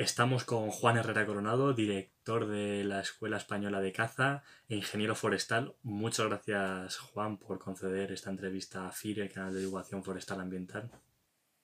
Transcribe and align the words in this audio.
Estamos 0.00 0.44
con 0.44 0.70
Juan 0.70 0.96
Herrera 0.96 1.26
Coronado, 1.26 1.74
director 1.74 2.46
de 2.46 2.84
la 2.84 3.00
Escuela 3.00 3.36
Española 3.36 3.82
de 3.82 3.92
Caza 3.92 4.42
e 4.66 4.74
ingeniero 4.74 5.14
forestal. 5.14 5.74
Muchas 5.82 6.26
gracias, 6.26 6.96
Juan, 6.96 7.36
por 7.36 7.58
conceder 7.58 8.10
esta 8.10 8.30
entrevista 8.30 8.88
a 8.88 8.92
FIRE, 8.92 9.24
el 9.24 9.30
canal 9.30 9.52
de 9.52 9.60
divulgación 9.60 10.02
forestal 10.02 10.40
ambiental. 10.40 10.90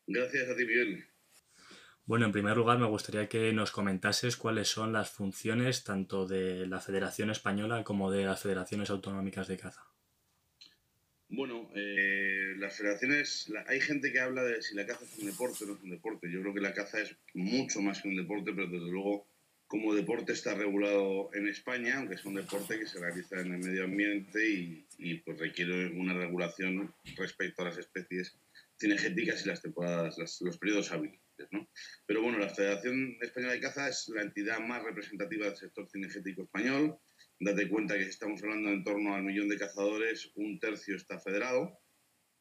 Gracias 0.07 0.51
a 0.51 0.55
ti, 0.55 0.67
Miguel. 0.67 1.07
Bueno, 2.05 2.27
en 2.27 2.33
primer 2.33 2.59
lugar, 2.59 2.79
me 2.79 2.87
gustaría 2.87 3.27
que 3.27 3.55
nos 3.55 3.73
comentases 3.73 4.37
cuáles 4.37 4.69
son 4.69 4.93
las 4.93 5.09
funciones 5.09 5.83
tanto 5.83 6.27
de 6.27 6.67
la 6.67 6.81
Federación 6.81 7.31
Española 7.31 7.85
como 7.85 8.11
de 8.11 8.27
las 8.27 8.43
federaciones 8.43 8.91
autonómicas 8.91 9.49
de 9.49 9.57
caza. 9.57 9.87
Bueno, 11.29 11.69
eh, 11.75 12.55
las 12.59 12.77
federaciones, 12.77 13.53
hay 13.67 13.81
gente 13.81 14.13
que 14.13 14.21
habla 14.21 14.45
de 14.45 14.63
si 14.63 14.77
la 14.77 14.87
caza 14.87 15.05
es 15.05 15.19
un 15.19 15.27
deporte 15.27 15.65
o 15.65 15.67
no 15.67 15.75
es 15.75 15.83
un 15.83 15.91
deporte. 15.91 16.31
Yo 16.31 16.41
creo 16.41 16.55
que 16.55 16.61
la 16.61 16.73
caza 16.73 17.01
es 17.01 17.17
mucho 17.35 17.81
más 17.81 18.01
que 18.01 18.09
un 18.09 18.17
deporte, 18.17 18.53
pero 18.55 18.69
desde 18.69 18.91
luego 18.91 19.27
como 19.67 19.95
deporte 19.95 20.33
está 20.33 20.55
regulado 20.55 21.31
en 21.35 21.49
España, 21.49 21.99
aunque 21.99 22.15
es 22.15 22.25
un 22.25 22.35
deporte 22.35 22.79
que 22.79 22.87
se 22.87 23.01
realiza 23.01 23.41
en 23.41 23.53
el 23.55 23.59
medio 23.59 23.85
ambiente 23.85 24.49
y, 24.49 25.15
pues 25.25 25.39
requiere 25.39 25.89
una 25.89 26.15
regulación 26.15 26.95
respecto 27.17 27.63
a 27.63 27.67
las 27.67 27.79
especies 27.79 28.39
cinegéticas 28.79 29.45
y 29.45 29.49
las 29.49 29.63
temporadas, 29.63 30.17
los 30.19 30.59
periodos 30.59 30.93
hábiles. 30.93 31.26
¿No? 31.51 31.69
Pero 32.07 32.23
bueno, 32.23 32.39
la 32.39 32.49
Federación 32.49 33.17
Española 33.21 33.53
de 33.53 33.61
Caza 33.61 33.89
es 33.89 34.09
la 34.15 34.23
entidad 34.23 34.59
más 34.61 34.83
representativa 34.83 35.47
del 35.47 35.57
sector 35.57 35.89
cinegético 35.89 36.43
español 36.43 36.99
Date 37.39 37.69
cuenta 37.69 37.99
que 37.99 38.05
estamos 38.05 38.43
hablando 38.43 38.71
en 38.71 38.83
torno 38.83 39.15
al 39.15 39.23
millón 39.23 39.49
de 39.49 39.59
cazadores, 39.59 40.33
un 40.37 40.59
tercio 40.59 40.97
está 40.97 41.21
federado 41.21 41.79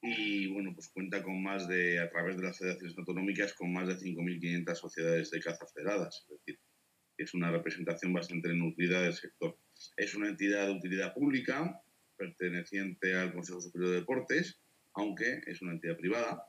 y 0.01 0.47
bueno, 0.47 0.71
pues 0.73 0.87
cuenta 0.87 1.21
con 1.21 1.43
más 1.43 1.67
de, 1.67 1.99
a 1.99 2.09
través 2.09 2.37
de 2.37 2.43
las 2.43 2.57
federaciones 2.57 2.97
autonómicas, 2.97 3.53
con 3.55 3.73
más 3.73 3.87
de 3.89 3.95
5.500 3.95 4.75
sociedades 4.75 5.31
de 5.31 5.41
caza 5.41 5.65
federadas. 5.67 6.25
Es 6.29 6.37
decir, 6.39 6.59
es 7.17 7.33
una 7.33 7.51
representación 7.51 8.13
bastante 8.13 8.53
nutrida 8.53 9.01
del 9.01 9.13
sector. 9.13 9.59
Es 9.97 10.15
una 10.15 10.29
entidad 10.29 10.67
de 10.67 10.73
utilidad 10.73 11.13
pública 11.13 11.81
perteneciente 12.15 13.15
al 13.15 13.33
Consejo 13.33 13.59
Superior 13.59 13.91
de 13.91 13.99
Deportes, 13.99 14.61
aunque 14.93 15.41
es 15.45 15.61
una 15.61 15.73
entidad 15.73 15.97
privada. 15.97 16.41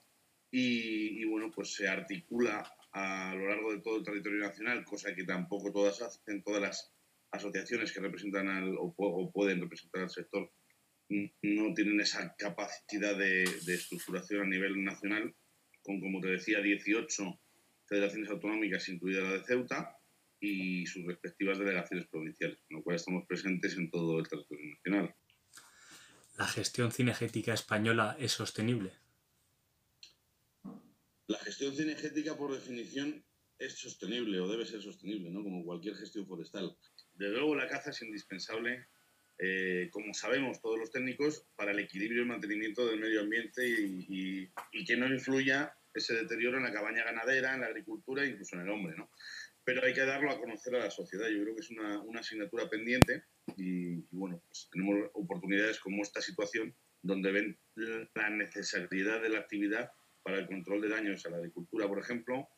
Y, 0.50 1.24
bueno, 1.24 1.50
pues 1.54 1.74
se 1.74 1.88
articula 1.88 2.72
a 2.92 3.34
lo 3.34 3.48
largo 3.48 3.72
de 3.72 3.80
todo 3.80 3.98
el 3.98 4.04
territorio 4.04 4.40
nacional, 4.40 4.84
cosa 4.84 5.14
que 5.14 5.24
tampoco 5.24 5.72
todas 5.72 6.00
hacen, 6.00 6.42
todas 6.42 6.62
las 6.62 6.94
asociaciones 7.30 7.92
que 7.92 8.00
representan 8.00 8.48
al, 8.48 8.74
o, 8.78 9.30
pueden 9.32 9.60
representar 9.60 10.02
al 10.02 10.10
sector 10.10 10.50
no 11.08 11.74
tienen 11.74 12.00
esa 12.00 12.34
capacidad 12.36 13.16
de, 13.16 13.44
estructuración 13.44 14.42
a 14.42 14.46
nivel 14.46 14.82
nacional, 14.82 15.34
con, 15.82 16.00
como 16.00 16.20
te 16.20 16.28
decía, 16.28 16.60
18 16.60 17.40
federaciones 17.86 18.30
autonómicas, 18.30 18.88
incluida 18.88 19.22
la 19.22 19.32
de 19.34 19.44
Ceuta, 19.44 19.96
y 20.40 20.84
sus 20.86 21.06
respectivas 21.06 21.58
delegaciones 21.58 22.06
provinciales, 22.08 22.58
con 22.68 22.78
lo 22.78 22.82
cual 22.82 22.96
estamos 22.96 23.24
presentes 23.26 23.76
en 23.76 23.90
todo 23.90 24.18
el 24.18 24.28
territorio 24.28 24.74
nacional. 24.74 25.14
¿La 26.36 26.46
gestión 26.46 26.92
cinegética 26.92 27.54
española 27.54 28.16
es 28.18 28.32
sostenible? 28.32 28.92
Gestión 31.66 31.88
cinegética, 31.88 32.36
por 32.36 32.52
definición, 32.52 33.24
es 33.58 33.76
sostenible 33.76 34.38
o 34.38 34.46
debe 34.46 34.64
ser 34.64 34.80
sostenible, 34.80 35.32
¿no? 35.32 35.42
como 35.42 35.64
cualquier 35.64 35.96
gestión 35.96 36.24
forestal. 36.24 36.76
Desde 37.14 37.34
luego 37.34 37.56
la 37.56 37.66
caza 37.66 37.90
es 37.90 38.00
indispensable, 38.02 38.86
eh, 39.40 39.88
como 39.90 40.14
sabemos 40.14 40.60
todos 40.60 40.78
los 40.78 40.92
técnicos, 40.92 41.44
para 41.56 41.72
el 41.72 41.80
equilibrio 41.80 42.22
y 42.22 42.26
mantenimiento 42.26 42.86
del 42.86 43.00
medio 43.00 43.22
ambiente 43.22 43.68
y, 43.68 44.48
que 44.86 44.96
no 44.96 45.08
influya 45.08 45.74
ese 45.92 46.14
deterioro 46.14 46.58
en 46.58 46.62
la 46.62 46.72
cabaña 46.72 47.02
ganadera, 47.02 47.54
en 47.54 47.62
la 47.62 47.66
agricultura 47.66 48.22
e 48.22 48.28
incluso 48.28 48.54
en 48.54 48.62
el 48.62 48.70
hombre. 48.70 48.94
¿no? 48.96 49.10
Pero 49.64 49.84
hay 49.84 49.92
que 49.92 50.06
darlo 50.06 50.30
a 50.30 50.38
conocer 50.38 50.76
a 50.76 50.84
la 50.84 50.90
sociedad. 50.90 51.26
Yo 51.26 51.42
creo 51.42 51.56
que 51.56 51.62
es 51.62 51.70
una, 51.70 52.00
una 52.00 52.20
asignatura 52.20 52.70
pendiente 52.70 53.24
y, 53.56 54.02
bueno, 54.12 54.40
pues 54.46 54.68
tenemos 54.70 55.10
oportunidades 55.14 55.80
como 55.80 56.04
esta 56.04 56.22
situación 56.22 56.76
donde 57.02 57.32
ven 57.32 57.58
la 58.14 58.30
necesidad 58.30 59.20
de 59.20 59.28
la 59.30 59.40
actividad 59.40 59.90
para 60.26 60.40
el 60.40 60.46
control 60.48 60.80
de 60.80 60.88
daños 60.88 61.24
a 61.24 61.30
la 61.30 61.36
agricultura, 61.36 61.86
por 61.86 62.00
ejemplo, 62.00 62.48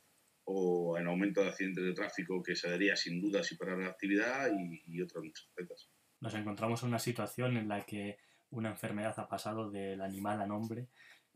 o 0.44 0.96
en 0.96 1.06
aumento 1.06 1.42
de 1.42 1.48
accidentes 1.48 1.84
de 1.84 1.92
tráfico 1.92 2.42
que 2.42 2.56
se 2.56 2.70
daría 2.70 2.96
sin 2.96 3.20
duda 3.20 3.44
si 3.44 3.56
parar 3.56 3.76
la 3.76 3.88
actividad 3.88 4.50
y, 4.86 5.02
otras 5.02 5.22
muchas 5.22 5.46
cosas. 5.54 5.90
Nos 6.18 6.32
encontramos 6.32 6.82
en 6.82 6.88
una 6.88 6.98
situación 6.98 7.58
en 7.58 7.68
la 7.68 7.84
que 7.84 8.16
una 8.48 8.70
enfermedad 8.70 9.12
ha 9.18 9.28
pasado 9.28 9.70
del 9.70 10.00
animal 10.00 10.40
al 10.40 10.50
hombre. 10.50 10.88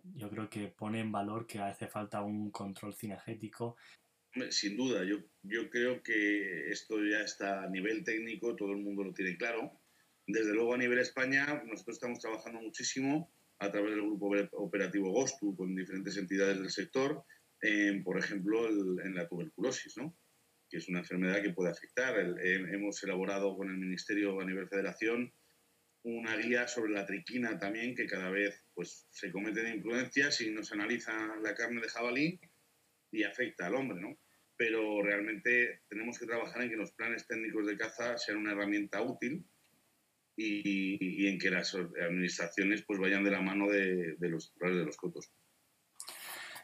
Yo 0.03 0.31
creo 0.31 0.49
que 0.49 0.69
pone 0.69 1.01
en 1.01 1.13
valor 1.13 1.47
que 1.47 1.59
hace 1.59 1.87
falta 1.87 2.23
un 2.23 2.51
control 2.51 2.95
cinegético. 2.95 3.77
Sin 4.49 4.75
duda, 4.79 5.05
yo, 5.05 5.19
yo 5.43 5.69
creo 5.69 6.03
que 6.03 6.71
esto 6.71 6.97
ya 7.05 7.21
está 7.21 7.65
a 7.65 7.69
nivel 7.69 8.05
técnico, 8.05 8.57
todo 8.57 8.73
el 8.73 8.79
mundo 8.79 9.05
lo 9.05 9.13
tiene 9.13 9.37
claro. 9.37 9.83
Desde 10.27 10.55
luego 10.55 10.73
a 10.73 10.79
nivel 10.79 10.99
España, 10.99 11.63
nosotros 11.67 11.97
estamos 11.97 12.21
trabajando 12.21 12.63
muchísimo 12.63 13.32
a 13.63 13.71
través 13.71 13.93
del 13.93 14.03
grupo 14.03 14.33
operativo 14.53 15.11
GOSTU 15.11 15.57
con 15.57 15.75
diferentes 15.75 16.17
entidades 16.17 16.59
del 16.59 16.71
sector 16.71 17.25
por 18.05 18.19
ejemplo, 18.19 18.69
en 18.69 19.15
la 19.15 19.29
tuberculosis, 19.29 19.97
¿no? 19.97 20.17
que 20.69 20.79
es 20.79 20.89
una 20.89 21.01
enfermedad 21.01 21.43
que 21.43 21.53
puede 21.53 21.71
afectar. 21.71 22.19
hemos 22.19 23.03
elaborado 23.05 23.57
con 23.57 23.71
el 23.71 23.77
Ministerio 23.77 24.41
a 24.41 24.45
nivel 24.45 24.69
federación 24.69 25.33
una 26.05 26.37
guía 26.37 26.67
sobre 26.67 26.93
la 26.93 27.07
triquina 27.07 27.57
también, 27.59 27.95
que 27.95 28.07
cada 28.07 28.31
vez 28.31 28.65
pues, 28.75 29.07
se 29.11 29.31
cometen 29.31 29.73
imprudencias 29.77 30.41
y 30.41 30.51
no 30.51 30.65
se 30.65 30.75
analiza 30.75 31.13
la 31.41 31.55
carne 31.55 31.81
de 31.81 31.89
jabalí 31.89 32.41
y 33.13 33.23
afecta 33.23 33.67
al 33.67 33.77
hombre, 33.77 34.01
¿no? 34.01 34.19
Pero 34.57 35.01
realmente 35.03 35.83
tenemos 35.89 36.19
que 36.19 36.27
trabajar 36.27 36.63
en 36.63 36.71
que 36.71 36.77
los 36.77 36.93
planes 36.93 37.27
técnicos 37.29 37.67
de 37.67 37.77
caza 37.77 38.19
sean 38.19 38.39
una 38.39 38.53
herramienta 38.53 39.01
útil 39.03 39.45
y, 40.37 41.27
en 41.27 41.39
que 41.39 41.51
las 41.51 41.75
administraciones 41.75 42.83
pues, 42.83 42.99
vayan 42.99 43.25
de 43.25 43.31
la 43.31 43.41
mano 43.41 43.69
de, 43.69 44.17
de 44.17 44.29
los 44.29 44.53
titulares 44.53 44.79
de 44.79 44.85
los 44.85 44.97
cotos. 44.97 45.31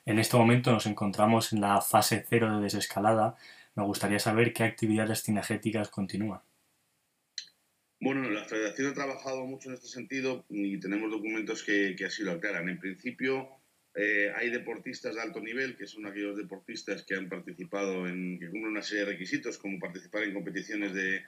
En 0.07 0.19
este 0.19 0.37
momento 0.37 0.73
nos 0.73 0.87
encontramos 0.87 1.53
en 1.53 1.61
la 1.61 1.81
fase 1.81 2.25
cero 2.29 2.57
de 2.57 2.63
desescalada. 2.63 3.37
Me 3.75 3.85
gustaría 3.85 4.19
saber 4.19 4.53
qué 4.53 4.65
actividades 4.65 5.23
cinegéticas 5.23 5.91
continúan. 5.91 6.41
Bueno, 8.01 8.31
la 8.31 8.45
Federación 8.45 8.89
ha 8.89 8.95
trabajado 8.95 9.45
mucho 9.45 9.69
en 9.69 9.75
este 9.75 9.89
sentido 9.89 10.45
y 10.49 10.79
tenemos 10.79 11.11
documentos 11.11 11.65
que, 11.65 11.97
así 12.07 12.23
lo 12.23 12.33
aclaran. 12.33 12.69
En 12.69 12.79
principio, 12.79 13.49
eh, 13.95 14.33
hay 14.37 14.51
deportistas 14.51 15.17
de 15.17 15.21
alto 15.21 15.41
nivel, 15.41 15.77
que 15.77 15.87
son 15.87 16.07
aquellos 16.07 16.37
deportistas 16.37 17.03
que 17.03 17.17
han 17.17 17.29
participado 17.29 18.07
en, 18.07 18.39
que 18.39 18.47
cumplen 18.47 18.73
una 18.73 18.83
serie 18.83 19.05
de 19.05 19.13
requisitos, 19.13 19.59
como 19.59 19.81
participar 19.81 20.23
en 20.23 20.33
competiciones 20.33 20.95
de, 20.95 21.23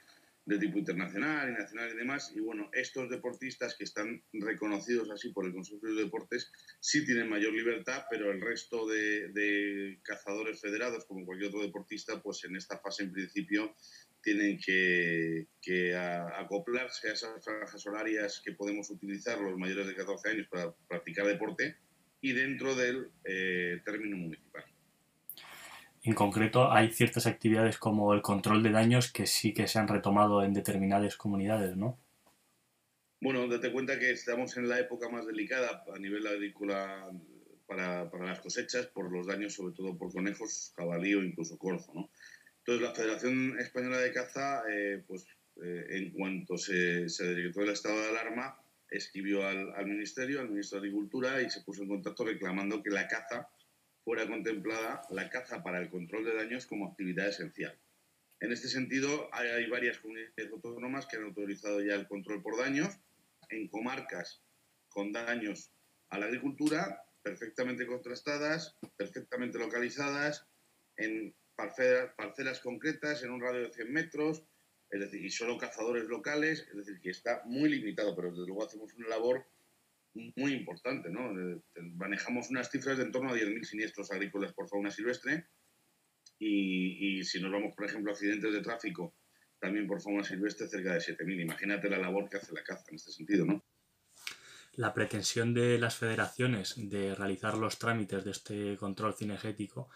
de 0.50 0.59
tipo 0.59 0.78
internacional 0.78 1.49
y 1.49 1.53
nacional 1.53 1.91
y 1.94 1.97
demás. 1.97 2.33
Y 2.34 2.41
bueno, 2.41 2.69
estos 2.72 3.09
deportistas 3.09 3.77
que 3.77 3.84
están 3.84 4.22
reconocidos 4.33 5.09
así 5.11 5.31
por 5.31 5.47
el 5.47 5.55
Consejo 5.55 5.87
de 5.87 6.03
Deportes 6.03 6.50
sí 6.81 7.06
tienen 7.06 7.31
mayor 7.31 7.53
libertad, 7.53 8.05
pero 8.11 8.33
el 8.33 8.41
resto 8.41 8.87
de, 8.87 9.99
cazadores 10.03 10.60
federados, 10.60 11.05
como 11.05 11.25
cualquier 11.25 11.50
otro 11.50 11.62
deportista, 11.62 12.21
pues 12.21 12.44
en 12.44 12.56
esta 12.56 12.78
fase 12.78 13.05
en 13.05 13.12
principio 13.12 13.75
tienen 14.22 14.59
que, 14.59 15.47
acoplarse 16.37 17.09
a 17.09 17.12
esas 17.12 17.44
franjas 17.44 17.87
horarias 17.87 18.43
que 18.44 18.53
podemos 18.53 18.91
utilizar 18.91 19.41
los 19.41 19.56
mayores 19.56 19.87
de 19.87 19.94
14 19.94 20.31
años 20.31 20.49
para 20.50 20.75
practicar 20.89 21.27
deporte 21.27 21.77
y 22.21 22.33
dentro 22.33 22.75
del 22.75 23.09
eh, 23.25 23.81
término 23.84 24.16
municipal. 24.16 24.65
En 26.03 26.15
concreto, 26.15 26.72
hay 26.72 26.91
ciertas 26.91 27.27
actividades 27.27 27.77
como 27.77 28.15
el 28.15 28.22
control 28.22 28.62
de 28.62 28.71
daños 28.71 29.12
que 29.12 29.27
sí 29.27 29.53
que 29.53 29.69
se 29.69 29.78
han 29.78 29.88
retomado 29.88 30.43
en 30.43 30.55
determinadas 30.55 31.16
comunidades, 31.16 31.77
¿no? 31.77 31.99
Bueno, 33.21 33.47
date 33.49 33.71
cuenta 33.71 33.99
que 33.99 34.10
estamos 34.10 34.56
en 34.56 34.66
la 34.66 34.81
época 34.81 35.10
más 35.10 35.27
delicada 35.27 35.84
a 35.94 35.99
nivel 35.99 36.27
agrícola 36.27 37.10
para, 37.66 38.10
para 38.10 38.25
las 38.25 38.41
cosechas 38.41 38.87
por 38.87 39.12
los 39.12 39.27
daños, 39.27 39.53
sobre 39.53 39.75
todo 39.75 39.97
por 39.99 40.10
conejos, 40.10 40.72
jabalí 40.75 41.15
o 41.15 41.22
incluso 41.22 41.59
corzo, 41.59 41.93
¿no? 41.94 42.10
Entonces, 42.60 42.83
la 42.83 42.94
Federación 42.94 43.59
Española 43.60 43.98
de 43.98 44.13
Caza, 44.13 44.63
eh, 44.71 45.04
pues 45.07 45.27
eh, 45.63 45.84
en 45.91 46.13
cuanto 46.13 46.57
se, 46.57 47.10
se, 47.10 47.27
decretó 47.27 47.60
el 47.60 47.71
estado 47.71 48.01
de 48.01 48.09
alarma, 48.09 48.59
escribió 48.91 49.47
al, 49.47 49.75
al 49.75 49.86
Ministerio, 49.86 50.41
al 50.41 50.48
Ministro 50.48 50.80
de 50.80 50.86
Agricultura, 50.86 51.42
y 51.42 51.51
se 51.51 51.60
puso 51.60 51.83
en 51.83 51.89
contacto 51.89 52.25
reclamando 52.25 52.83
que 52.83 52.91
la 52.91 53.07
caza 53.07 53.48
fuera 54.10 54.27
contemplada 54.27 55.03
la 55.10 55.30
caza 55.30 55.62
para 55.62 55.78
el 55.78 55.89
control 55.89 56.24
de 56.24 56.34
daños 56.34 56.66
como 56.66 56.89
actividad 56.89 57.28
esencial. 57.28 57.78
En 58.41 58.51
este 58.51 58.66
sentido, 58.66 59.30
hay, 59.33 59.71
varias 59.71 60.01
comunidades 60.01 60.51
autónomas 60.51 61.07
que 61.07 61.16
han 61.16 61.27
autorizado 61.27 61.80
ya 61.80 61.95
el 61.95 62.09
control 62.09 62.42
por 62.42 62.59
daños 62.59 62.98
en 63.51 63.68
comarcas 63.68 64.42
con 64.89 65.12
daños 65.12 65.71
a 66.09 66.18
la 66.18 66.27
agricultura 66.27 67.04
perfectamente 67.22 67.86
contrastadas, 67.86 68.77
perfectamente 68.97 69.60
localizadas, 69.60 70.45
en 70.97 71.33
parcelas, 71.54 72.13
parcelas 72.16 72.59
concretas, 72.59 73.22
en 73.22 73.30
un 73.30 73.41
radio 73.41 73.60
de 73.60 73.72
100 73.72 73.92
metros, 73.92 74.42
es 74.91 74.98
decir, 74.98 75.24
y 75.24 75.30
solo 75.30 75.56
cazadores 75.56 76.06
locales, 76.06 76.66
es 76.68 76.77
decir, 76.78 77.01
que 77.01 77.10
está 77.10 77.42
muy 77.45 77.68
limitado, 77.68 78.16
pero 78.16 78.30
desde 78.30 78.45
luego 78.45 78.65
hacemos 78.65 78.92
una 78.95 79.06
labor 79.06 79.47
muy 80.15 80.53
importante, 80.53 81.10
¿no? 81.10 81.30
Manejamos 81.95 82.51
unas 82.51 82.71
cifras 82.71 82.98
de 82.98 83.04
en 83.04 83.12
torno 83.12 83.30
a 83.30 83.36
10.000 83.36 83.65
siniestros 83.65 84.10
agrícolas 84.10 84.53
por 84.53 84.68
fauna 84.68 84.91
silvestre 84.91 85.47
y, 86.39 87.22
si 87.24 87.41
nos 87.41 87.53
vamos, 87.53 87.74
por 87.77 87.86
ejemplo, 87.86 88.10
a 88.10 88.15
accidentes 88.15 88.53
de 88.53 88.62
tráfico, 88.62 89.15
también 89.59 89.86
por 89.86 90.01
fauna 90.01 90.24
silvestre, 90.24 90.68
cerca 90.68 90.95
de 90.95 91.01
7.000. 91.01 91.42
Imagínate 91.42 91.91
la 91.91 91.98
labor 91.98 92.28
que 92.28 92.39
hace 92.39 92.53
la 92.53 92.62
caza 92.62 92.84
en 92.89 92.97
este 92.97 93.12
sentido, 93.12 93.45
¿no? 93.45 93.65
La 94.74 94.95
pretensión 94.95 95.53
de 95.53 95.78
las 95.78 95.97
federaciones 95.97 96.74
de 96.77 97.15
realizar 97.15 97.59
los 97.59 97.78
trámites 97.78 98.24
de 98.24 98.30
este 98.30 98.77
control 98.77 99.15
cinegético 99.15 99.91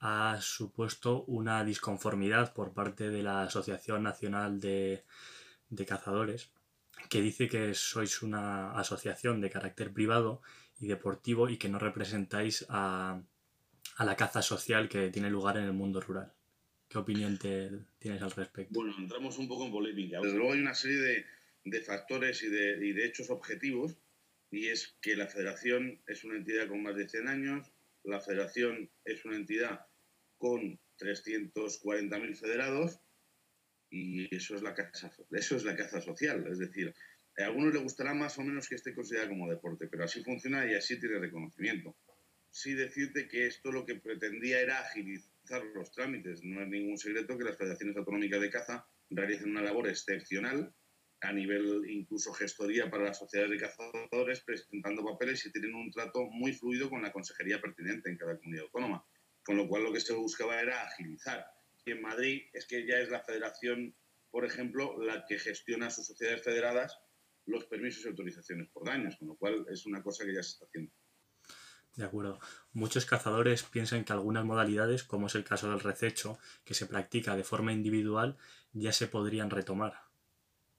ha 0.00 0.38
supuesto 0.40 1.24
una 1.24 1.64
disconformidad 1.64 2.52
por 2.52 2.74
parte 2.74 3.10
de 3.10 3.22
la 3.22 3.42
Asociación 3.42 4.02
Nacional 4.02 4.60
de, 4.60 5.04
de 5.68 5.86
Cazadores, 5.86 6.50
que 7.08 7.20
dice 7.20 7.48
que 7.48 7.74
sois 7.74 8.22
una 8.22 8.72
asociación 8.78 9.40
de 9.40 9.50
carácter 9.50 9.92
privado 9.92 10.42
y 10.78 10.86
deportivo 10.86 11.48
y 11.48 11.56
que 11.56 11.68
no 11.68 11.78
representáis 11.78 12.66
a, 12.68 13.22
a 13.96 14.04
la 14.04 14.16
caza 14.16 14.42
social 14.42 14.88
que 14.88 15.10
tiene 15.10 15.30
lugar 15.30 15.56
en 15.56 15.64
el 15.64 15.72
mundo 15.72 16.00
rural. 16.00 16.32
¿Qué 16.88 16.98
opinión 16.98 17.38
te, 17.38 17.70
tienes 17.98 18.22
al 18.22 18.30
respecto? 18.30 18.72
Bueno, 18.72 18.94
entramos 18.98 19.38
un 19.38 19.48
poco 19.48 19.66
en 19.66 19.72
polémica. 19.72 20.20
Desde 20.20 20.36
luego 20.36 20.52
hay 20.52 20.60
una 20.60 20.74
serie 20.74 20.98
de, 20.98 21.26
de 21.64 21.80
factores 21.82 22.42
y 22.42 22.48
de, 22.48 22.86
y 22.86 22.92
de, 22.92 23.06
hechos 23.06 23.30
objetivos 23.30 23.96
y 24.50 24.68
es 24.68 24.96
que 25.00 25.16
la 25.16 25.26
federación 25.26 26.00
es 26.06 26.24
una 26.24 26.36
entidad 26.36 26.68
con 26.68 26.82
más 26.82 26.96
de 26.96 27.08
100 27.08 27.28
años, 27.28 27.72
la 28.04 28.20
federación 28.20 28.88
es 29.04 29.24
una 29.24 29.36
entidad 29.36 29.86
con 30.38 30.78
340.000 30.98 32.36
federados 32.36 33.00
y 33.90 34.34
eso 34.34 34.56
es, 34.56 34.62
la 34.62 34.74
caza, 34.74 35.10
eso 35.30 35.56
es 35.56 35.64
la 35.64 35.76
caza 35.76 36.00
social. 36.00 36.46
Es 36.50 36.58
decir, 36.58 36.94
a 37.38 37.44
algunos 37.44 37.74
les 37.74 37.82
gustará 37.82 38.14
más 38.14 38.38
o 38.38 38.42
menos 38.42 38.68
que 38.68 38.74
esté 38.74 38.94
considerado 38.94 39.30
como 39.30 39.50
deporte, 39.50 39.88
pero 39.88 40.04
así 40.04 40.22
funciona 40.22 40.70
y 40.70 40.74
así 40.74 40.98
tiene 40.98 41.18
reconocimiento 41.18 41.96
sí 42.56 42.72
decirte 42.72 43.28
que 43.28 43.46
esto 43.46 43.70
lo 43.70 43.84
que 43.84 43.96
pretendía 43.96 44.60
era 44.60 44.80
agilizar 44.80 45.62
los 45.74 45.92
trámites. 45.92 46.42
No 46.42 46.62
es 46.62 46.68
ningún 46.68 46.96
secreto 46.96 47.36
que 47.36 47.44
las 47.44 47.58
federaciones 47.58 47.96
autonómicas 47.96 48.40
de 48.40 48.50
caza 48.50 48.88
realicen 49.10 49.50
una 49.50 49.62
labor 49.62 49.88
excepcional 49.88 50.74
a 51.20 51.32
nivel 51.32 51.82
incluso 51.88 52.32
gestoría 52.32 52.90
para 52.90 53.04
las 53.04 53.18
sociedades 53.18 53.50
de 53.50 53.58
cazadores, 53.58 54.40
presentando 54.40 55.04
papeles 55.04 55.44
y 55.44 55.52
tienen 55.52 55.74
un 55.74 55.90
trato 55.90 56.26
muy 56.30 56.52
fluido 56.52 56.88
con 56.88 57.02
la 57.02 57.12
consejería 57.12 57.60
pertinente 57.60 58.10
en 58.10 58.16
cada 58.16 58.38
comunidad 58.38 58.64
autónoma. 58.64 59.04
Con 59.44 59.56
lo 59.58 59.68
cual 59.68 59.84
lo 59.84 59.92
que 59.92 60.00
se 60.00 60.14
buscaba 60.14 60.60
era 60.60 60.82
agilizar. 60.82 61.44
En 61.86 62.02
Madrid 62.02 62.42
es 62.52 62.66
que 62.66 62.86
ya 62.86 62.98
es 62.98 63.08
la 63.10 63.20
federación, 63.20 63.94
por 64.30 64.44
ejemplo, 64.44 65.02
la 65.02 65.24
que 65.26 65.38
gestiona 65.38 65.88
sus 65.88 66.06
sociedades 66.06 66.42
federadas 66.42 66.98
los 67.46 67.64
permisos 67.66 68.04
y 68.04 68.08
autorizaciones 68.08 68.68
por 68.68 68.84
daños, 68.84 69.16
con 69.16 69.28
lo 69.28 69.36
cual 69.36 69.64
es 69.70 69.86
una 69.86 70.02
cosa 70.02 70.24
que 70.24 70.34
ya 70.34 70.42
se 70.42 70.50
está 70.50 70.64
haciendo. 70.66 70.92
De 71.94 72.04
acuerdo. 72.04 72.38
Muchos 72.72 73.06
cazadores 73.06 73.62
piensan 73.62 74.04
que 74.04 74.12
algunas 74.12 74.44
modalidades, 74.44 75.04
como 75.04 75.28
es 75.28 75.34
el 75.34 75.44
caso 75.44 75.70
del 75.70 75.80
rececho, 75.80 76.38
que 76.64 76.74
se 76.74 76.86
practica 76.86 77.36
de 77.36 77.44
forma 77.44 77.72
individual, 77.72 78.36
ya 78.72 78.92
se 78.92 79.06
podrían 79.06 79.48
retomar. 79.48 79.94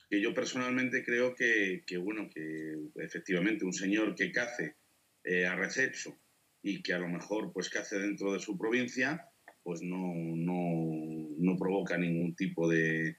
Que 0.10 0.22
yo 0.22 0.34
personalmente 0.34 1.04
creo 1.04 1.34
que, 1.34 1.84
bueno, 2.00 2.30
que 2.30 2.78
efectivamente 2.96 3.66
un 3.66 3.74
señor 3.74 4.14
que 4.14 4.32
cace 4.32 4.76
eh, 5.24 5.46
a 5.46 5.56
rececho 5.56 6.16
y 6.62 6.84
que 6.84 6.94
a 6.94 7.00
lo 7.00 7.08
mejor 7.08 7.52
pues 7.52 7.70
cace 7.70 7.98
dentro 7.98 8.34
de 8.34 8.40
su 8.40 8.58
provincia, 8.58 9.32
pues 9.68 9.82
no, 9.82 10.14
no, 10.16 11.28
no 11.40 11.58
provoca 11.58 11.98
ningún 11.98 12.34
tipo 12.38 12.70
de, 12.70 13.18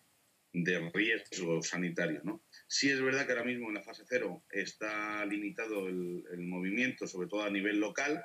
de 0.55 0.91
riesgo 0.95 1.61
sanitario. 1.61 2.23
¿no? 2.25 2.43
Sí 2.67 2.89
es 2.89 3.03
verdad 3.03 3.27
que 3.27 3.33
ahora 3.33 3.45
mismo 3.45 3.69
en 3.69 3.75
la 3.75 3.83
fase 3.83 4.05
cero 4.09 4.43
está 4.49 5.27
limitado 5.27 5.89
el, 5.89 6.25
movimiento, 6.39 7.06
sobre 7.06 7.29
todo 7.29 7.43
a 7.43 7.50
nivel 7.50 7.79
local, 7.79 8.25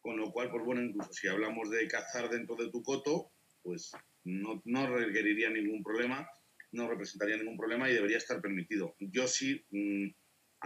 con 0.00 0.16
lo 0.16 0.32
cual, 0.32 0.50
pues 0.50 0.64
bueno, 0.64 0.82
incluso 0.82 1.12
si 1.12 1.28
hablamos 1.28 1.70
de 1.70 1.86
cazar 1.86 2.28
dentro 2.30 2.56
de 2.56 2.68
tu 2.72 2.82
coto, 2.82 3.30
pues 3.62 3.92
no, 4.24 4.60
no 4.64 4.88
requeriría 4.88 5.48
ningún 5.48 5.84
problema, 5.84 6.28
no 6.72 6.88
representaría 6.90 7.36
ningún 7.36 7.56
problema 7.56 7.88
y 7.88 7.94
debería 7.94 8.16
estar 8.16 8.40
permitido. 8.40 8.96
Yo 8.98 9.28
sí 9.28 9.64
mm, 9.70 10.08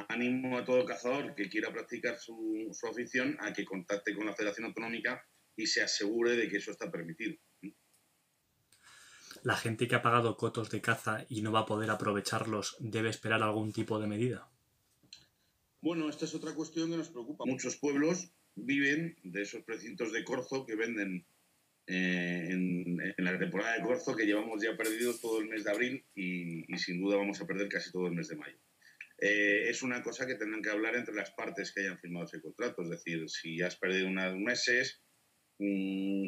animo 0.09 0.57
a 0.57 0.65
todo 0.65 0.87
cazador 0.87 1.35
que 1.35 1.51
quiera 1.51 1.71
practicar 1.71 2.17
su, 2.17 2.71
su 2.73 2.87
afición 2.87 3.37
a 3.41 3.53
que 3.53 3.67
contacte 3.67 4.15
con 4.15 4.25
la 4.25 4.35
Federación 4.35 4.65
Autonómica 4.65 5.23
y 5.61 5.67
se 5.67 5.83
asegure 5.83 6.37
de 6.37 6.49
que 6.49 6.57
eso 6.57 6.71
está 6.71 6.91
permitido 6.91 7.37
la 9.43 9.57
gente 9.57 9.89
que 9.89 9.95
ha 9.95 10.03
pagado 10.03 10.37
cotos 10.37 10.71
de 10.71 10.81
caza 10.81 11.25
y 11.29 11.43
no 11.43 11.53
va 11.53 11.61
a 11.61 11.67
poder 11.67 11.91
aprovecharlos 11.91 12.77
debe 12.81 13.11
esperar 13.11 13.43
algún 13.43 13.73
tipo 13.73 13.99
de 13.99 14.07
medida? 14.07 14.49
Bueno, 15.81 16.11
esta 16.11 16.27
es 16.27 16.35
otra 16.35 16.55
cuestión 16.55 16.91
que 16.91 16.97
nos 16.97 17.09
preocupa. 17.09 17.45
Muchos 17.47 17.77
pueblos 17.77 18.33
viven 18.55 19.17
de 19.23 19.43
esos 19.43 19.63
precintos 19.63 20.13
de 20.13 20.25
corzo 20.25 20.67
que 20.67 20.77
venden 20.77 21.25
eh, 21.87 22.49
en, 22.51 22.99
la 23.17 23.39
temporada 23.39 23.77
de 23.77 23.83
corzo 23.83 24.15
que 24.15 24.27
llevamos 24.27 24.63
ya 24.63 24.77
perdidos 24.77 25.21
todo 25.21 25.41
el 25.41 25.49
mes 25.49 25.65
de 25.65 25.71
abril 25.71 26.05
y, 26.15 26.67
sin 26.77 27.01
duda 27.01 27.17
vamos 27.17 27.41
a 27.41 27.47
perder 27.47 27.69
casi 27.69 27.91
todo 27.91 28.09
el 28.09 28.15
mes 28.15 28.29
de 28.29 28.37
mayo. 28.37 28.59
Eh, 29.19 29.69
es 29.69 29.83
una 29.83 30.03
cosa 30.03 30.27
que 30.27 30.35
tendrán 30.35 30.63
que 30.63 30.71
hablar 30.71 30.97
entre 30.97 31.15
las 31.15 31.31
partes 31.31 31.73
que 31.73 31.81
hayan 31.81 31.99
firmado 31.99 32.27
ese 32.27 32.41
contrato. 32.43 32.83
Es 32.83 32.91
decir, 32.91 33.29
si 33.29 33.63
has 33.63 33.77
perdido 33.77 34.09
unos 34.09 34.37
meses, 34.37 35.03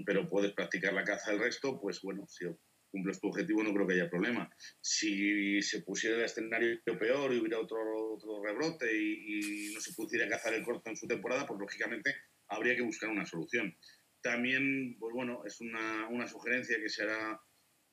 pero 0.05 0.29
puedes 0.29 0.52
practicar 0.52 0.93
la 0.93 1.05
caza 1.05 1.32
el 1.32 1.38
resto, 1.38 1.81
pues 1.81 2.00
bueno, 2.02 2.26
si 2.29 2.44
cumples 2.90 3.20
tu 3.20 3.29
objetivo, 3.29 3.62
no 3.62 3.73
creo 3.73 3.87
que 3.87 3.94
haya 3.94 4.11
problema. 4.11 4.50
Si 4.81 5.62
se 5.62 5.82
pusiera 5.82 6.17
el 6.17 6.25
escenario 6.25 6.79
peor 6.84 7.32
y 7.32 7.38
hubiera 7.38 7.58
otro, 7.58 7.79
otro 8.12 8.43
rebrote 8.44 8.87
y, 8.94 9.73
no 9.75 9.81
se 9.81 9.94
pudiera 9.94 10.29
cazar 10.29 10.52
el 10.55 10.62
corto 10.62 10.90
en 10.90 10.96
su 10.96 11.06
temporada, 11.06 11.46
pues 11.46 11.58
lógicamente 11.58 12.14
habría 12.49 12.76
que 12.76 12.82
buscar 12.82 13.08
una 13.08 13.25
solución. 13.25 13.75
También, 14.20 14.96
pues 15.00 15.14
bueno, 15.14 15.43
es 15.46 15.61
una, 15.61 16.08
una 16.08 16.29
sugerencia 16.29 16.76
que 16.79 16.88
se 16.88 17.02
hará 17.02 17.40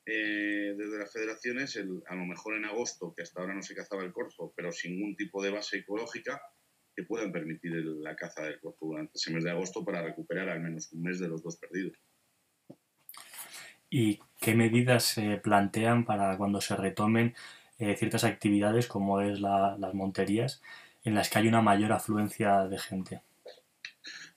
eh, 0.05 0.73
desde 0.77 0.97
las 0.97 1.11
federaciones, 1.11 1.77
a 1.77 2.15
lo 2.15 2.25
mejor 2.25 2.55
en 2.55 2.65
agosto, 2.65 3.13
que 3.15 3.23
hasta 3.23 3.41
ahora 3.41 3.55
no 3.55 3.61
se 3.61 3.75
cazaba 3.75 4.03
el 4.03 4.11
corzo, 4.11 4.53
pero 4.55 4.71
sin 4.71 4.95
ningún 4.95 5.15
tipo 5.15 5.41
de 5.41 5.51
base 5.51 5.77
ecológica, 5.77 6.41
que 6.99 7.05
puedan 7.05 7.31
permitir 7.31 7.71
la 8.01 8.13
caza 8.13 8.43
del 8.43 8.59
corzo 8.59 8.87
durante 8.87 9.13
ese 9.15 9.31
mes 9.31 9.45
de 9.45 9.51
agosto 9.51 9.85
para 9.85 10.03
recuperar 10.03 10.49
al 10.49 10.59
menos 10.59 10.91
un 10.91 11.01
mes 11.01 11.17
de 11.17 11.29
los 11.29 11.41
dos 11.41 11.55
perdidos. 11.55 11.97
¿Y 13.89 14.19
qué 14.37 14.53
medidas 14.53 15.05
se 15.05 15.37
plantean 15.37 16.03
para 16.03 16.35
cuando 16.35 16.59
se 16.59 16.75
retomen 16.75 17.35
eh, 17.77 17.95
ciertas 17.95 18.25
actividades 18.25 18.87
como 18.87 19.21
es 19.21 19.39
las 19.39 19.93
monterías 19.93 20.61
en 21.05 21.15
las 21.15 21.29
que 21.29 21.39
hay 21.39 21.47
una 21.47 21.61
mayor 21.61 21.93
afluencia 21.93 22.67
de 22.67 22.77
gente? 22.77 23.21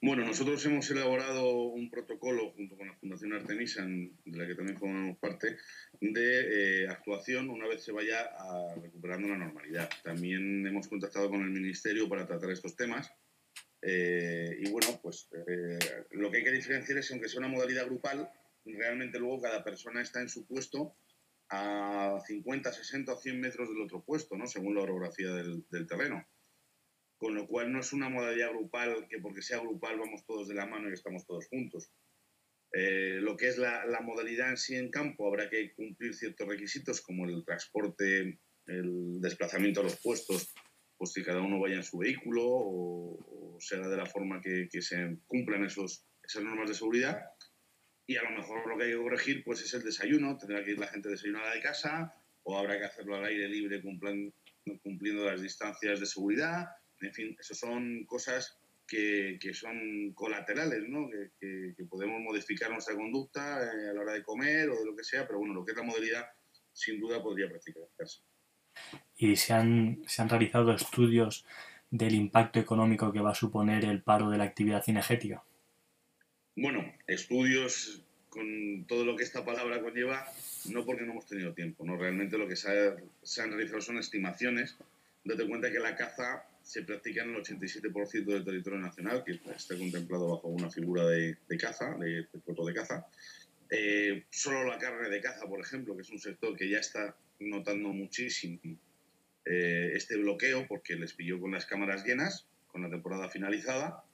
Bueno, 0.04 0.24
nosotros 0.24 0.66
hemos 0.66 0.90
elaborado 0.90 1.48
un 1.68 1.88
protocolo 1.88 2.50
junto 2.56 2.76
con 2.76 2.88
la 2.88 2.96
Fundación 2.96 3.34
Artemisa, 3.34 3.86
de 3.86 4.36
la 4.36 4.48
que 4.48 4.56
también 4.56 4.76
formamos 4.76 5.16
parte, 5.18 5.56
de 6.00 6.82
eh, 6.82 6.88
actuación 6.88 7.48
una 7.48 7.68
vez 7.68 7.84
se 7.84 7.92
vaya 7.92 8.28
recuperando 8.82 9.28
la 9.28 9.38
normalidad. 9.38 9.88
También 10.02 10.66
hemos 10.66 10.88
contactado 10.88 11.30
con 11.30 11.42
el 11.42 11.50
Ministerio 11.50 12.08
para 12.08 12.26
tratar 12.26 12.50
estos 12.50 12.74
temas. 12.74 13.12
Eh, 13.80 14.58
y 14.58 14.70
bueno, 14.70 14.98
pues 15.00 15.28
lo 16.10 16.32
que 16.32 16.38
hay 16.38 16.44
que 16.44 16.50
diferenciar 16.50 16.98
es 16.98 17.06
que 17.06 17.14
aunque 17.14 17.28
sea 17.28 17.38
una 17.38 17.48
modalidad 17.48 17.86
grupal, 17.86 18.28
realmente 18.64 19.20
luego 19.20 19.40
cada 19.40 19.62
persona 19.62 20.02
está 20.02 20.20
en 20.20 20.28
su 20.28 20.44
puesto 20.48 20.96
a 21.48 22.18
50, 22.26 22.72
60 22.72 23.12
o 23.12 23.16
100 23.16 23.40
metros 23.40 23.68
del 23.68 23.82
otro 23.82 24.02
puesto, 24.02 24.36
¿no? 24.36 24.48
según 24.48 24.74
la 24.74 24.82
orografía 24.82 25.30
del, 25.30 25.64
terreno. 25.86 26.26
Con 27.22 27.36
lo 27.36 27.46
cual 27.46 27.70
no 27.72 27.78
es 27.78 27.92
una 27.92 28.08
modalidad 28.08 28.50
grupal 28.50 29.06
que 29.08 29.20
porque 29.20 29.42
sea 29.42 29.60
grupal 29.60 29.96
vamos 29.96 30.26
todos 30.26 30.48
de 30.48 30.56
la 30.56 30.66
mano 30.66 30.90
y 30.90 30.92
estamos 30.92 31.24
todos 31.24 31.46
juntos. 31.46 31.92
Eh, 32.72 33.20
lo 33.20 33.36
que 33.36 33.46
es 33.46 33.58
la, 33.58 34.00
modalidad 34.02 34.50
en 34.50 34.56
sí 34.56 34.74
en 34.74 34.90
campo, 34.90 35.28
habrá 35.28 35.48
que 35.48 35.72
cumplir 35.72 36.14
ciertos 36.14 36.48
requisitos 36.48 37.00
como 37.00 37.28
el 37.28 37.44
transporte, 37.44 38.40
el 38.66 39.20
desplazamiento 39.20 39.82
a 39.82 39.84
los 39.84 40.00
puestos, 40.00 40.52
pues 40.96 41.12
que 41.14 41.22
cada 41.22 41.40
uno 41.42 41.60
vaya 41.60 41.76
en 41.76 41.84
su 41.84 41.98
vehículo 41.98 42.42
o, 42.44 43.56
sea 43.60 43.86
de 43.86 43.96
la 43.96 44.06
forma 44.06 44.40
que, 44.40 44.66
se 44.80 45.16
cumplan 45.28 45.64
esos, 45.64 46.04
esas 46.24 46.42
normas 46.42 46.70
de 46.70 46.74
seguridad 46.74 47.22
y 48.04 48.16
a 48.16 48.24
lo 48.24 48.30
mejor 48.30 48.66
lo 48.66 48.76
que 48.76 48.86
hay 48.86 48.90
que 48.90 48.96
corregir 48.96 49.44
pues 49.44 49.62
es 49.62 49.72
el 49.74 49.84
desayuno, 49.84 50.36
tendrá 50.38 50.64
que 50.64 50.72
ir 50.72 50.78
la 50.80 50.88
gente 50.88 51.08
desayunada 51.08 51.54
de 51.54 51.60
casa 51.60 52.12
o 52.42 52.58
habrá 52.58 52.80
que 52.80 52.86
hacerlo 52.86 53.14
al 53.14 53.26
aire 53.26 53.48
libre 53.48 53.80
cumpliendo, 53.80 54.34
cumpliendo 54.82 55.24
las 55.24 55.40
distancias 55.40 56.00
de 56.00 56.06
seguridad, 56.06 56.66
en 57.02 57.14
fin, 57.14 57.36
eso 57.38 57.54
son 57.54 58.04
cosas 58.06 58.58
que, 58.86 59.38
que 59.40 59.54
son 59.54 60.12
colaterales, 60.14 60.82
¿no? 60.88 61.08
Que, 61.08 61.74
que, 61.76 61.84
podemos 61.84 62.20
modificar 62.20 62.70
nuestra 62.70 62.94
conducta 62.94 63.62
eh, 63.62 63.90
a 63.90 63.92
la 63.92 64.00
hora 64.00 64.12
de 64.12 64.22
comer 64.22 64.70
o 64.70 64.78
de 64.78 64.86
lo 64.86 64.96
que 64.96 65.04
sea, 65.04 65.26
pero 65.26 65.38
bueno, 65.38 65.54
lo 65.54 65.64
que 65.64 65.72
es 65.72 65.76
la 65.76 65.84
modalidad 65.84 66.26
sin 66.72 67.00
duda 67.00 67.22
podría 67.22 67.48
practicarse. 67.48 68.20
¿Y 69.16 69.36
se 69.36 69.52
han, 69.52 70.02
se 70.06 70.22
han 70.22 70.28
realizado 70.28 70.72
estudios 70.72 71.44
del 71.90 72.14
impacto 72.14 72.58
económico 72.58 73.12
que 73.12 73.20
va 73.20 73.32
a 73.32 73.34
suponer 73.34 73.84
el 73.84 74.02
paro 74.02 74.30
de 74.30 74.38
la 74.38 74.44
actividad 74.44 74.82
cinegética? 74.82 75.44
Bueno, 76.56 76.92
estudios 77.06 78.02
con 78.32 78.86
todo 78.88 79.04
lo 79.04 79.14
que 79.14 79.24
esta 79.24 79.44
palabra 79.44 79.82
conlleva, 79.82 80.24
no 80.70 80.86
porque 80.86 81.02
no 81.02 81.12
hemos 81.12 81.26
tenido 81.26 81.52
tiempo, 81.52 81.84
¿no? 81.84 81.98
Realmente 81.98 82.38
lo 82.38 82.48
que 82.48 82.56
se, 82.56 82.70
han 82.70 83.50
realizado 83.50 83.82
son 83.82 83.98
estimaciones. 83.98 84.78
Date 85.24 85.46
cuenta 85.46 85.70
que 85.70 85.78
la 85.78 85.94
caza 85.94 86.44
se 86.62 86.82
practica 86.82 87.22
en 87.22 87.34
el 87.34 87.42
87% 87.42 88.24
del 88.24 88.44
territorio 88.44 88.78
nacional, 88.78 89.22
que 89.24 89.40
está 89.54 89.76
contemplado 89.76 90.28
bajo 90.28 90.48
una 90.48 90.70
figura 90.70 91.06
de, 91.06 91.36
caza, 91.58 91.96
de, 91.98 92.26
de 92.32 92.64
de 92.66 92.74
caza, 92.74 93.06
Eh, 93.74 94.24
solo 94.28 94.64
la 94.64 94.78
carne 94.78 95.08
de 95.08 95.22
caza, 95.22 95.46
por 95.46 95.60
ejemplo, 95.60 95.96
que 95.96 96.02
es 96.02 96.10
un 96.10 96.18
sector 96.18 96.54
que 96.54 96.68
ya 96.68 96.78
está 96.78 97.16
notando 97.40 97.88
muchísimo 97.88 98.60
eh, 99.46 99.92
este 99.94 100.16
bloqueo 100.18 100.66
porque 100.68 100.94
les 100.94 101.14
pilló 101.14 101.40
con 101.40 101.52
las 101.52 101.64
cámaras 101.64 102.04
llenas, 102.04 102.46
con 102.68 102.82
la 102.82 102.90
temporada 102.90 103.30
finalizada 103.30 104.04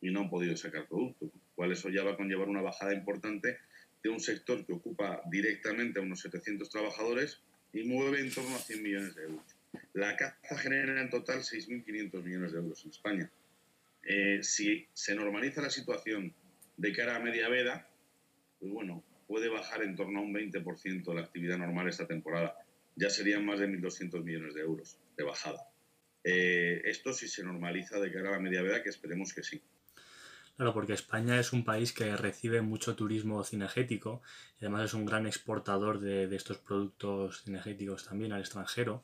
y 0.00 0.10
no 0.10 0.20
han 0.20 0.30
podido 0.30 0.56
sacar 0.56 0.88
producto, 0.88 1.30
cual 1.54 1.72
eso 1.72 1.90
ya 1.90 2.02
va 2.02 2.12
a 2.12 2.16
conllevar 2.16 2.48
una 2.48 2.60
bajada 2.60 2.92
importante 2.92 3.58
de 4.02 4.10
un 4.10 4.20
sector 4.20 4.66
que 4.66 4.72
ocupa 4.72 5.22
directamente 5.30 6.00
a 6.00 6.02
unos 6.02 6.20
700 6.20 6.68
trabajadores 6.68 7.40
y 7.72 7.84
mueve 7.84 8.20
en 8.20 8.32
torno 8.32 8.54
a 8.54 8.58
100 8.58 8.82
millones 8.82 9.14
de 9.14 9.22
euros. 9.22 9.53
La 9.92 10.16
caza 10.16 10.56
genera 10.58 11.00
en 11.00 11.10
total 11.10 11.40
6.500 11.40 12.22
millones 12.22 12.52
de 12.52 12.58
euros 12.58 12.84
en 12.84 12.90
España. 12.90 13.30
Eh, 14.02 14.40
si 14.42 14.86
se 14.92 15.14
normaliza 15.14 15.62
la 15.62 15.70
situación 15.70 16.34
de 16.76 16.92
cara 16.92 17.16
a 17.16 17.20
media 17.20 17.48
veda, 17.48 17.88
pues 18.60 18.72
bueno, 18.72 19.02
puede 19.26 19.48
bajar 19.48 19.82
en 19.82 19.96
torno 19.96 20.20
a 20.20 20.22
un 20.22 20.34
20% 20.34 21.14
la 21.14 21.22
actividad 21.22 21.58
normal 21.58 21.88
esta 21.88 22.06
temporada. 22.06 22.56
Ya 22.96 23.10
serían 23.10 23.44
más 23.44 23.60
de 23.60 23.68
1.200 23.68 24.22
millones 24.22 24.54
de 24.54 24.60
euros 24.60 24.98
de 25.16 25.24
bajada. 25.24 25.68
Eh, 26.22 26.82
esto 26.84 27.12
si 27.12 27.28
se 27.28 27.44
normaliza 27.44 27.98
de 27.98 28.12
cara 28.12 28.30
a 28.30 28.32
la 28.32 28.38
media 28.38 28.62
veda, 28.62 28.82
que 28.82 28.88
esperemos 28.88 29.32
que 29.32 29.42
sí. 29.42 29.62
Claro, 30.56 30.72
porque 30.72 30.92
España 30.92 31.40
es 31.40 31.52
un 31.52 31.64
país 31.64 31.92
que 31.92 32.16
recibe 32.16 32.62
mucho 32.62 32.94
turismo 32.94 33.42
cinegético 33.42 34.22
y 34.60 34.64
además 34.64 34.84
es 34.84 34.94
un 34.94 35.04
gran 35.04 35.26
exportador 35.26 35.98
de, 36.00 36.28
de 36.28 36.36
estos 36.36 36.58
productos 36.58 37.42
cinegéticos 37.42 38.06
también 38.06 38.32
al 38.32 38.40
extranjero. 38.40 39.02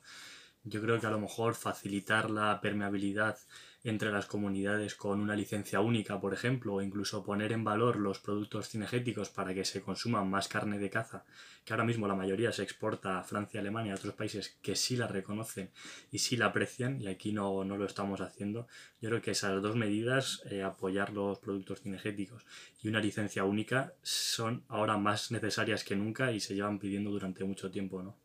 Yo 0.63 0.79
creo 0.79 0.99
que 0.99 1.07
a 1.07 1.11
lo 1.11 1.19
mejor 1.19 1.55
facilitar 1.55 2.29
la 2.29 2.61
permeabilidad 2.61 3.39
entre 3.83 4.11
las 4.11 4.27
comunidades 4.27 4.93
con 4.93 5.19
una 5.19 5.35
licencia 5.35 5.79
única, 5.79 6.21
por 6.21 6.35
ejemplo, 6.35 6.75
o 6.75 6.81
incluso 6.83 7.23
poner 7.23 7.51
en 7.51 7.63
valor 7.63 7.95
los 7.95 8.19
productos 8.19 8.69
cinegéticos 8.69 9.29
para 9.29 9.55
que 9.55 9.65
se 9.65 9.81
consuman 9.81 10.29
más 10.29 10.47
carne 10.47 10.77
de 10.77 10.91
caza, 10.91 11.25
que 11.65 11.73
ahora 11.73 11.83
mismo 11.83 12.07
la 12.07 12.13
mayoría 12.13 12.51
se 12.51 12.61
exporta 12.61 13.17
a 13.17 13.23
Francia, 13.23 13.59
Alemania, 13.59 13.93
a 13.93 13.95
otros 13.95 14.13
países 14.13 14.59
que 14.61 14.75
sí 14.75 14.95
la 14.95 15.07
reconocen 15.07 15.71
y 16.11 16.19
sí 16.19 16.37
la 16.37 16.47
aprecian, 16.47 17.01
y 17.01 17.07
aquí 17.07 17.31
no, 17.33 17.63
lo 17.63 17.85
estamos 17.85 18.21
haciendo. 18.21 18.67
Yo 19.01 19.09
creo 19.09 19.21
que 19.23 19.31
esas 19.31 19.59
dos 19.63 19.75
medidas, 19.75 20.43
eh, 20.51 20.61
apoyar 20.61 21.11
los 21.11 21.39
productos 21.39 21.81
cinegéticos 21.81 22.45
y 22.83 22.87
una 22.87 22.99
licencia 22.99 23.45
única, 23.45 23.95
son 24.03 24.63
ahora 24.67 24.97
más 24.97 25.31
necesarias 25.31 25.83
que 25.83 25.95
nunca 25.95 26.31
y 26.31 26.39
se 26.39 26.53
llevan 26.53 26.77
pidiendo 26.77 27.09
durante 27.09 27.43
mucho 27.45 27.71
tiempo, 27.71 28.03
¿no? 28.03 28.20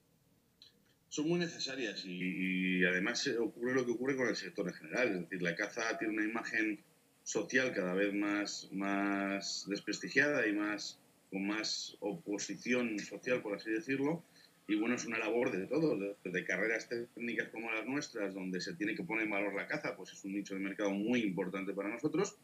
Son 1.08 1.28
muy 1.28 1.38
necesarias 1.38 2.04
y, 2.04 2.84
además 2.84 3.26
ocurre 3.38 3.75
lo 3.75 3.86
que 3.86 3.92
ocurre 3.92 4.16
con 4.16 4.28
el 4.28 4.36
sector 4.36 4.68
en 4.68 4.75
general. 4.75 5.08
Es 5.08 5.20
decir, 5.20 5.42
la 5.42 5.54
caza 5.54 5.98
tiene 5.98 6.14
una 6.14 6.25
imagen 6.25 6.80
social 7.22 7.72
cada 7.75 7.94
vez 7.94 8.12
más, 8.14 8.68
más 8.72 9.66
desprestigiada 9.68 10.46
y 10.46 10.52
más 10.52 11.00
con 11.30 11.46
más 11.46 11.96
oposición 12.00 12.98
social, 12.98 13.42
por 13.42 13.56
así 13.56 13.70
decirlo. 13.70 14.22
Y 14.68 14.75
bueno, 14.76 14.96
es 14.96 15.04
una 15.04 15.18
labor 15.18 15.52
de 15.52 15.66
todos, 15.66 15.98
de, 16.25 16.44
carreras 16.44 16.88
técnicas 16.88 17.48
como 17.50 17.70
las 17.70 17.86
nuestras, 17.86 18.34
donde 18.34 18.60
se 18.60 18.75
tiene 18.75 18.96
que 18.96 19.04
poner 19.04 19.25
en 19.25 19.30
valor 19.30 19.54
la 19.54 19.68
caza, 19.68 19.96
pues 19.96 20.12
es 20.12 20.25
un 20.25 20.34
nicho 20.34 20.54
de 20.54 20.60
mercado 20.60 20.90
muy 20.90 21.20
importante 21.22 21.72
para 21.72 21.88
nosotros, 21.88 22.36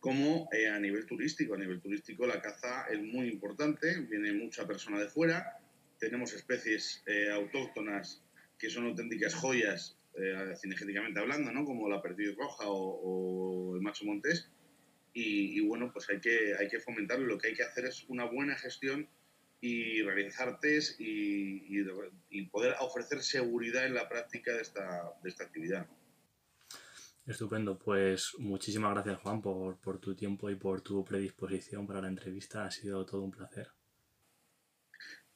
como 0.00 0.48
eh, 0.52 0.68
a 0.68 0.80
nivel 0.80 1.06
turístico. 1.06 1.54
A 1.54 1.58
nivel 1.58 1.80
turístico 1.80 2.26
la 2.26 2.40
caza 2.40 2.86
es 2.90 3.00
muy 3.00 3.28
importante, 3.28 4.00
viene 4.00 4.32
mucha 4.32 4.66
persona 4.66 4.98
de 4.98 5.08
fuera, 5.08 5.60
tenemos 6.00 6.32
especies 6.32 7.02
eh, 7.06 7.30
autóctonas 7.30 8.24
que 8.58 8.70
son 8.70 8.86
auténticas 8.86 9.34
joyas 9.34 9.96
eh, 10.14 10.54
cinegéticamente 10.60 11.20
hablando, 11.20 11.52
¿no? 11.52 11.64
como 11.64 11.88
la 11.88 12.02
perdiz 12.02 12.34
roja 12.36 12.64
o, 12.66 13.76
el 13.76 13.82
macho 13.82 14.04
montés. 14.04 14.50
Y, 15.12 15.60
bueno, 15.66 15.90
pues 15.92 16.08
hay 16.08 16.20
que, 16.20 16.54
hay 16.58 16.68
que 16.68 16.78
fomentarlo. 16.78 17.26
Lo 17.26 17.36
que 17.36 17.48
hay 17.48 17.54
que 17.54 17.64
hacer 17.64 17.84
es 17.86 18.04
una 18.08 18.24
buena 18.24 18.56
gestión 18.56 19.08
y 19.60 20.02
realizar 20.02 20.60
test 20.60 21.00
y, 21.00 21.82
poder 22.50 22.76
ofrecer 22.80 23.20
seguridad 23.22 23.86
en 23.86 23.94
la 23.94 24.08
práctica 24.08 24.54
de 24.54 24.62
esta, 24.62 25.12
de 25.22 25.28
esta 25.28 25.44
actividad. 25.44 25.86
Estupendo, 27.26 27.76
pues 27.78 28.34
muchísimas 28.38 28.92
gracias 28.94 29.18
Juan 29.18 29.42
por, 29.42 29.78
por 29.78 29.98
tu 29.98 30.14
tiempo 30.14 30.48
y 30.48 30.54
por 30.54 30.80
tu 30.80 31.04
predisposición 31.04 31.86
para 31.86 32.00
la 32.00 32.08
entrevista. 32.08 32.64
Ha 32.64 32.70
sido 32.70 33.04
todo 33.04 33.22
un 33.22 33.32
placer. 33.32 33.68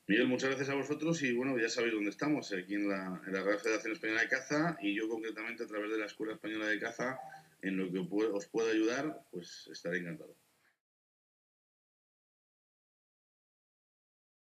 Miguel, 0.07 0.29
muchas 0.29 0.51
gracias 0.51 0.69
a 0.69 0.75
vosotros 0.75 1.23
y 1.23 1.33
bueno, 1.33 1.59
ya 1.59 1.71
sabéis 1.71 1.95
dónde 1.95 2.11
estamos, 2.11 2.53
aquí 2.53 2.75
en 2.75 2.91
la, 2.91 3.23
Real 3.25 3.59
Federación 3.59 3.95
Española 3.95 4.21
de 4.21 4.29
Caza 4.29 4.77
y 4.83 4.95
yo 4.95 5.09
concretamente 5.09 5.65
a 5.65 5.67
través 5.67 5.91
de 5.91 5.97
la 5.97 6.05
Escuela 6.05 6.35
Española 6.35 6.67
de 6.67 6.79
Caza, 6.79 7.19
en 7.63 7.79
lo 7.79 7.91
que 7.91 7.99
os 7.99 8.47
pueda 8.49 8.71
ayudar, 8.71 9.25
pues 9.31 9.67
estaré 9.73 10.01
encantado. 10.01 10.37